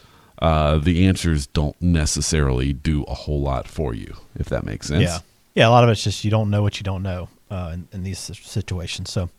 uh, 0.41 0.77
the 0.77 1.05
answers 1.05 1.47
don't 1.47 1.79
necessarily 1.81 2.71
do 2.73 3.03
a 3.03 3.13
whole 3.13 3.41
lot 3.41 3.67
for 3.67 3.93
you, 3.93 4.15
if 4.35 4.47
that 4.49 4.63
makes 4.63 4.87
sense. 4.87 5.03
Yeah. 5.03 5.19
Yeah. 5.55 5.67
A 5.67 5.71
lot 5.71 5.83
of 5.83 5.89
it's 5.89 6.03
just 6.03 6.23
you 6.23 6.31
don't 6.31 6.49
know 6.49 6.61
what 6.61 6.79
you 6.79 6.83
don't 6.83 7.03
know. 7.03 7.27
uh, 7.51 7.71
in, 7.73 7.87
in, 7.91 8.03
these 8.03 8.19
situations. 8.19 9.09
So, 9.09 9.29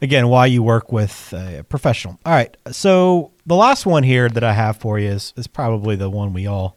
again, 0.00 0.28
why 0.28 0.46
you 0.46 0.62
work 0.62 0.92
with 0.92 1.32
a 1.32 1.62
professional. 1.68 2.18
All 2.24 2.32
right. 2.32 2.56
So 2.70 3.32
the 3.46 3.54
last 3.54 3.86
one 3.86 4.02
here 4.02 4.28
that 4.28 4.42
I 4.42 4.52
have 4.52 4.78
for 4.78 4.98
you 4.98 5.10
is 5.10 5.34
is 5.36 5.46
probably 5.46 5.96
the 5.96 6.08
one 6.08 6.32
we 6.32 6.46
all 6.46 6.76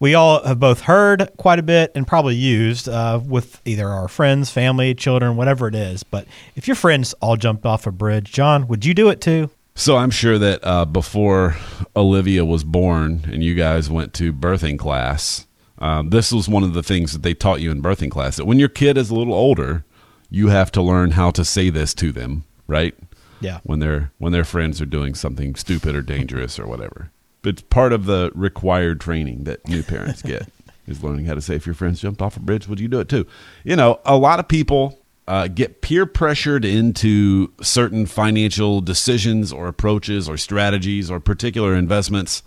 we 0.00 0.14
all 0.14 0.42
have 0.44 0.60
both 0.60 0.82
heard 0.82 1.30
quite 1.36 1.58
a 1.58 1.62
bit 1.62 1.92
and 1.94 2.06
probably 2.06 2.36
used 2.36 2.88
uh, 2.88 3.20
with 3.24 3.60
either 3.64 3.88
our 3.88 4.08
friends, 4.08 4.50
family, 4.50 4.94
children, 4.94 5.36
whatever 5.36 5.68
it 5.68 5.74
is. 5.74 6.02
But 6.02 6.26
if 6.54 6.66
your 6.66 6.74
friends 6.74 7.14
all 7.20 7.36
jumped 7.36 7.66
off 7.66 7.86
a 7.86 7.92
bridge, 7.92 8.32
John, 8.32 8.68
would 8.68 8.84
you 8.84 8.94
do 8.94 9.08
it 9.08 9.20
too? 9.20 9.50
So 9.74 9.96
I'm 9.96 10.10
sure 10.10 10.38
that 10.38 10.60
uh, 10.64 10.86
before 10.86 11.56
Olivia 11.94 12.44
was 12.44 12.64
born 12.64 13.26
and 13.30 13.42
you 13.42 13.54
guys 13.54 13.90
went 13.90 14.14
to 14.14 14.32
birthing 14.32 14.78
class, 14.78 15.46
um, 15.78 16.08
this 16.08 16.32
was 16.32 16.48
one 16.48 16.62
of 16.62 16.72
the 16.72 16.82
things 16.82 17.12
that 17.12 17.22
they 17.22 17.34
taught 17.34 17.60
you 17.60 17.70
in 17.70 17.82
birthing 17.82 18.10
class 18.10 18.36
that 18.36 18.46
when 18.46 18.58
your 18.58 18.70
kid 18.70 18.96
is 18.96 19.10
a 19.10 19.14
little 19.14 19.34
older, 19.34 19.84
you 20.30 20.48
have 20.48 20.72
to 20.72 20.82
learn 20.82 21.12
how 21.12 21.30
to 21.30 21.44
say 21.44 21.68
this 21.68 21.92
to 21.94 22.10
them, 22.10 22.44
right? 22.66 22.94
Yeah. 23.40 23.60
When 23.64 23.80
their 23.80 24.12
when 24.16 24.32
their 24.32 24.44
friends 24.44 24.80
are 24.80 24.86
doing 24.86 25.14
something 25.14 25.54
stupid 25.56 25.94
or 25.94 26.00
dangerous 26.00 26.58
or 26.58 26.66
whatever. 26.66 27.10
It's 27.46 27.62
part 27.62 27.92
of 27.92 28.06
the 28.06 28.30
required 28.34 29.00
training 29.00 29.44
that 29.44 29.66
new 29.68 29.82
parents 29.82 30.22
get 30.22 30.48
is 30.86 31.02
learning 31.02 31.26
how 31.26 31.34
to 31.34 31.40
say 31.40 31.54
if 31.54 31.66
your 31.66 31.74
friends 31.74 32.00
jumped 32.00 32.22
off 32.22 32.36
a 32.36 32.40
bridge, 32.40 32.68
would 32.68 32.80
you 32.80 32.88
do 32.88 33.00
it 33.00 33.08
too? 33.08 33.26
You 33.64 33.76
know, 33.76 34.00
a 34.04 34.16
lot 34.16 34.40
of 34.40 34.48
people 34.48 34.98
uh, 35.28 35.48
get 35.48 35.82
peer 35.82 36.06
pressured 36.06 36.64
into 36.64 37.52
certain 37.60 38.06
financial 38.06 38.80
decisions 38.80 39.52
or 39.52 39.66
approaches 39.66 40.28
or 40.28 40.36
strategies 40.36 41.10
or 41.10 41.20
particular 41.20 41.74
investments. 41.74 42.42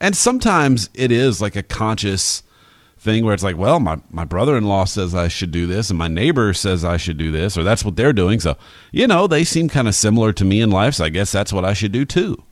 And 0.00 0.16
sometimes 0.16 0.90
it 0.94 1.12
is 1.12 1.40
like 1.40 1.56
a 1.56 1.62
conscious 1.62 2.42
thing 2.98 3.24
where 3.24 3.34
it's 3.34 3.44
like, 3.44 3.56
well, 3.56 3.78
my, 3.78 3.98
my 4.10 4.24
brother 4.24 4.56
in 4.56 4.64
law 4.64 4.84
says 4.84 5.14
I 5.14 5.28
should 5.28 5.52
do 5.52 5.66
this, 5.66 5.90
and 5.90 5.98
my 5.98 6.08
neighbor 6.08 6.52
says 6.52 6.84
I 6.84 6.96
should 6.96 7.16
do 7.16 7.30
this, 7.30 7.56
or 7.56 7.62
that's 7.62 7.84
what 7.84 7.96
they're 7.96 8.12
doing. 8.12 8.40
So, 8.40 8.56
you 8.90 9.06
know, 9.06 9.26
they 9.26 9.44
seem 9.44 9.68
kind 9.68 9.86
of 9.86 9.94
similar 9.94 10.32
to 10.32 10.44
me 10.44 10.60
in 10.60 10.70
life. 10.70 10.94
So 10.94 11.04
I 11.04 11.08
guess 11.08 11.30
that's 11.30 11.52
what 11.52 11.64
I 11.64 11.72
should 11.72 11.92
do 11.92 12.04
too. 12.04 12.42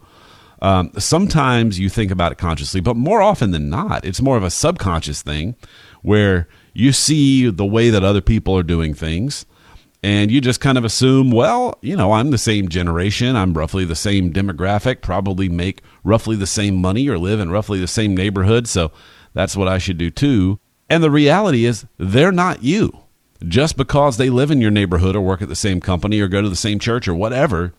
Um, 0.62 0.90
sometimes 0.98 1.78
you 1.78 1.88
think 1.88 2.10
about 2.10 2.32
it 2.32 2.38
consciously, 2.38 2.80
but 2.80 2.96
more 2.96 3.20
often 3.20 3.50
than 3.50 3.68
not, 3.68 4.04
it's 4.04 4.22
more 4.22 4.36
of 4.36 4.42
a 4.42 4.50
subconscious 4.50 5.22
thing 5.22 5.54
where 6.02 6.48
you 6.72 6.92
see 6.92 7.50
the 7.50 7.66
way 7.66 7.90
that 7.90 8.04
other 8.04 8.20
people 8.20 8.56
are 8.56 8.62
doing 8.62 8.94
things 8.94 9.46
and 10.02 10.30
you 10.30 10.40
just 10.40 10.60
kind 10.60 10.78
of 10.78 10.84
assume, 10.84 11.30
well, 11.30 11.78
you 11.82 11.96
know, 11.96 12.12
I'm 12.12 12.30
the 12.30 12.38
same 12.38 12.68
generation, 12.68 13.34
I'm 13.34 13.54
roughly 13.54 13.84
the 13.84 13.96
same 13.96 14.32
demographic, 14.32 15.00
probably 15.00 15.48
make 15.48 15.82
roughly 16.04 16.36
the 16.36 16.46
same 16.46 16.76
money 16.76 17.08
or 17.08 17.18
live 17.18 17.40
in 17.40 17.50
roughly 17.50 17.80
the 17.80 17.88
same 17.88 18.16
neighborhood, 18.16 18.68
so 18.68 18.92
that's 19.32 19.56
what 19.56 19.68
I 19.68 19.78
should 19.78 19.98
do 19.98 20.10
too. 20.10 20.60
And 20.88 21.02
the 21.02 21.10
reality 21.10 21.64
is, 21.64 21.86
they're 21.98 22.32
not 22.32 22.62
you. 22.62 22.96
Just 23.46 23.76
because 23.76 24.16
they 24.16 24.30
live 24.30 24.50
in 24.50 24.60
your 24.60 24.70
neighborhood 24.70 25.16
or 25.16 25.20
work 25.20 25.42
at 25.42 25.48
the 25.48 25.56
same 25.56 25.80
company 25.80 26.20
or 26.20 26.28
go 26.28 26.40
to 26.40 26.48
the 26.48 26.56
same 26.56 26.78
church 26.78 27.08
or 27.08 27.14
whatever, 27.14 27.74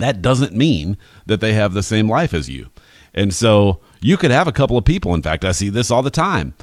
that 0.00 0.22
doesn't 0.22 0.54
mean 0.54 0.96
that 1.26 1.40
they 1.40 1.52
have 1.52 1.72
the 1.72 1.82
same 1.82 2.08
life 2.08 2.34
as 2.34 2.48
you. 2.48 2.68
And 3.14 3.34
so 3.34 3.80
you 4.00 4.16
could 4.16 4.30
have 4.30 4.48
a 4.48 4.52
couple 4.52 4.76
of 4.76 4.84
people. 4.84 5.14
In 5.14 5.22
fact, 5.22 5.44
I 5.44 5.52
see 5.52 5.68
this 5.68 5.90
all 5.90 6.02
the 6.02 6.10
time. 6.10 6.54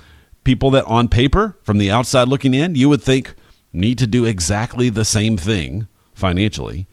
People 0.44 0.72
that 0.72 0.86
on 0.86 1.10
paper, 1.10 1.58
from 1.62 1.78
the 1.78 1.92
outside 1.92 2.28
looking 2.28 2.54
in, 2.54 2.76
you 2.76 2.90
would 2.90 3.04
think 3.04 3.36
need 3.74 3.98
to 3.98 4.08
do 4.08 4.26
exactly 4.26 4.90
the 4.90 5.06
same 5.06 5.38
thing 5.38 5.88
financially. 6.14 6.88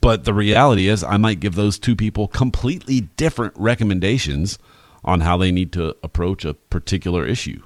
But 0.00 0.24
the 0.24 0.34
reality 0.34 0.88
is, 0.88 1.02
I 1.04 1.16
might 1.16 1.40
give 1.40 1.54
those 1.54 1.78
two 1.78 1.96
people 1.96 2.28
completely 2.28 3.02
different 3.02 3.54
recommendations 3.56 4.58
on 5.04 5.20
how 5.20 5.36
they 5.36 5.52
need 5.52 5.72
to 5.72 5.96
approach 6.02 6.44
a 6.44 6.54
particular 6.54 7.26
issue 7.26 7.62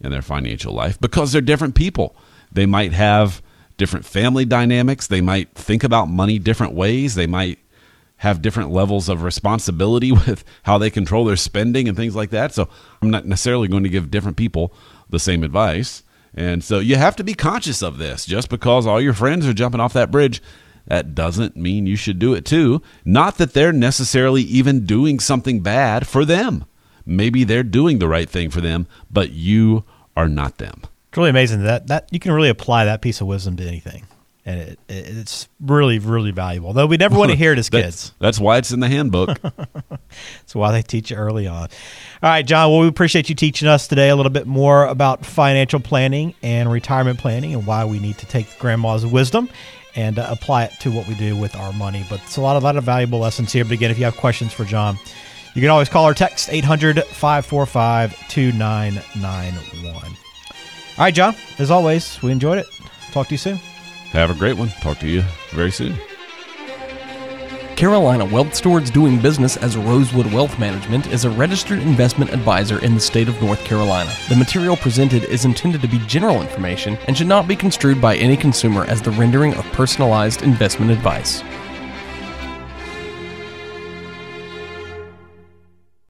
in 0.00 0.10
their 0.10 0.22
financial 0.22 0.72
life 0.72 1.00
because 1.00 1.32
they're 1.32 1.40
different 1.40 1.74
people. 1.74 2.14
They 2.50 2.66
might 2.66 2.92
have 2.92 3.40
different 3.82 4.06
family 4.06 4.44
dynamics. 4.44 5.08
They 5.08 5.20
might 5.20 5.52
think 5.56 5.82
about 5.82 6.08
money 6.08 6.38
different 6.38 6.72
ways. 6.72 7.16
They 7.16 7.26
might 7.26 7.58
have 8.18 8.40
different 8.40 8.70
levels 8.70 9.08
of 9.08 9.24
responsibility 9.24 10.12
with 10.26 10.44
how 10.62 10.78
they 10.78 10.88
control 10.88 11.24
their 11.24 11.34
spending 11.34 11.88
and 11.88 11.96
things 11.96 12.14
like 12.14 12.30
that. 12.30 12.54
So 12.54 12.68
I'm 13.02 13.10
not 13.10 13.26
necessarily 13.26 13.66
going 13.66 13.82
to 13.82 13.88
give 13.88 14.08
different 14.08 14.36
people 14.36 14.72
the 15.10 15.18
same 15.18 15.42
advice. 15.42 16.04
And 16.32 16.62
so 16.62 16.78
you 16.78 16.94
have 16.94 17.16
to 17.16 17.24
be 17.24 17.34
conscious 17.34 17.82
of 17.82 17.98
this. 17.98 18.24
Just 18.24 18.50
because 18.50 18.86
all 18.86 19.00
your 19.00 19.14
friends 19.14 19.48
are 19.48 19.52
jumping 19.52 19.80
off 19.80 19.94
that 19.94 20.12
bridge, 20.12 20.40
that 20.86 21.16
doesn't 21.16 21.56
mean 21.56 21.86
you 21.88 21.96
should 21.96 22.20
do 22.20 22.34
it 22.34 22.44
too. 22.44 22.82
Not 23.04 23.38
that 23.38 23.52
they're 23.52 23.72
necessarily 23.72 24.42
even 24.42 24.86
doing 24.86 25.18
something 25.18 25.58
bad 25.58 26.06
for 26.06 26.24
them. 26.24 26.66
Maybe 27.04 27.42
they're 27.42 27.64
doing 27.64 27.98
the 27.98 28.06
right 28.06 28.30
thing 28.30 28.48
for 28.48 28.60
them, 28.60 28.86
but 29.10 29.32
you 29.32 29.82
are 30.16 30.28
not 30.28 30.58
them. 30.58 30.82
It's 31.12 31.18
really 31.18 31.28
amazing 31.28 31.64
that 31.64 31.88
that 31.88 32.08
you 32.10 32.18
can 32.18 32.32
really 32.32 32.48
apply 32.48 32.86
that 32.86 33.02
piece 33.02 33.20
of 33.20 33.26
wisdom 33.26 33.54
to 33.58 33.66
anything 33.66 34.04
and 34.46 34.60
it, 34.60 34.78
it, 34.88 35.08
it's 35.18 35.46
really 35.60 35.98
really 35.98 36.30
valuable. 36.30 36.72
Though 36.72 36.86
we 36.86 36.96
never 36.96 37.18
want 37.18 37.30
to 37.30 37.36
hear 37.42 37.52
it 37.52 37.58
as 37.58 37.68
that's, 37.68 37.84
kids. 37.84 38.14
That's 38.18 38.40
why 38.40 38.56
it's 38.56 38.72
in 38.72 38.80
the 38.80 38.88
handbook. 38.88 39.38
that's 40.08 40.54
why 40.54 40.72
they 40.72 40.80
teach 40.80 41.12
it 41.12 41.16
early 41.16 41.46
on. 41.46 41.68
All 42.22 42.30
right, 42.30 42.46
John. 42.46 42.70
Well, 42.70 42.80
we 42.80 42.88
appreciate 42.88 43.28
you 43.28 43.34
teaching 43.34 43.68
us 43.68 43.88
today 43.88 44.08
a 44.08 44.16
little 44.16 44.32
bit 44.32 44.46
more 44.46 44.86
about 44.86 45.26
financial 45.26 45.80
planning 45.80 46.34
and 46.42 46.72
retirement 46.72 47.18
planning, 47.18 47.52
and 47.52 47.66
why 47.66 47.84
we 47.84 47.98
need 47.98 48.16
to 48.16 48.24
take 48.24 48.58
grandma's 48.58 49.04
wisdom 49.04 49.50
and 49.94 50.18
uh, 50.18 50.26
apply 50.30 50.64
it 50.64 50.72
to 50.80 50.90
what 50.90 51.06
we 51.08 51.14
do 51.16 51.36
with 51.36 51.54
our 51.56 51.74
money. 51.74 52.06
But 52.08 52.22
it's 52.22 52.38
a 52.38 52.40
lot 52.40 52.56
of, 52.56 52.62
lot 52.62 52.78
of 52.78 52.84
valuable 52.84 53.18
lessons 53.18 53.52
here. 53.52 53.64
But 53.64 53.72
again, 53.72 53.90
if 53.90 53.98
you 53.98 54.06
have 54.06 54.16
questions 54.16 54.54
for 54.54 54.64
John, 54.64 54.98
you 55.54 55.60
can 55.60 55.68
always 55.68 55.90
call 55.90 56.08
or 56.08 56.14
text 56.14 56.48
800 56.50 57.04
545 57.04 58.28
2991. 58.28 60.21
All 60.98 61.04
right, 61.04 61.14
John. 61.14 61.34
As 61.58 61.70
always, 61.70 62.20
we 62.22 62.32
enjoyed 62.32 62.58
it. 62.58 62.66
Talk 63.12 63.28
to 63.28 63.34
you 63.34 63.38
soon. 63.38 63.56
Have 64.12 64.30
a 64.30 64.34
great 64.34 64.56
one. 64.56 64.68
Talk 64.80 64.98
to 64.98 65.08
you 65.08 65.22
very 65.50 65.70
soon. 65.70 65.96
Carolina 67.76 68.24
Wealth 68.24 68.54
Stewards 68.54 68.90
doing 68.90 69.18
business 69.18 69.56
as 69.56 69.76
Rosewood 69.76 70.32
Wealth 70.32 70.56
Management 70.58 71.08
is 71.08 71.24
a 71.24 71.30
registered 71.30 71.80
investment 71.80 72.32
advisor 72.32 72.78
in 72.84 72.94
the 72.94 73.00
state 73.00 73.28
of 73.28 73.40
North 73.42 73.64
Carolina. 73.64 74.12
The 74.28 74.36
material 74.36 74.76
presented 74.76 75.24
is 75.24 75.46
intended 75.46 75.80
to 75.80 75.88
be 75.88 75.98
general 76.06 76.42
information 76.42 76.96
and 77.08 77.16
should 77.16 77.26
not 77.26 77.48
be 77.48 77.56
construed 77.56 78.00
by 78.00 78.14
any 78.16 78.36
consumer 78.36 78.84
as 78.84 79.02
the 79.02 79.10
rendering 79.10 79.54
of 79.54 79.64
personalized 79.72 80.42
investment 80.42 80.92
advice. 80.92 81.42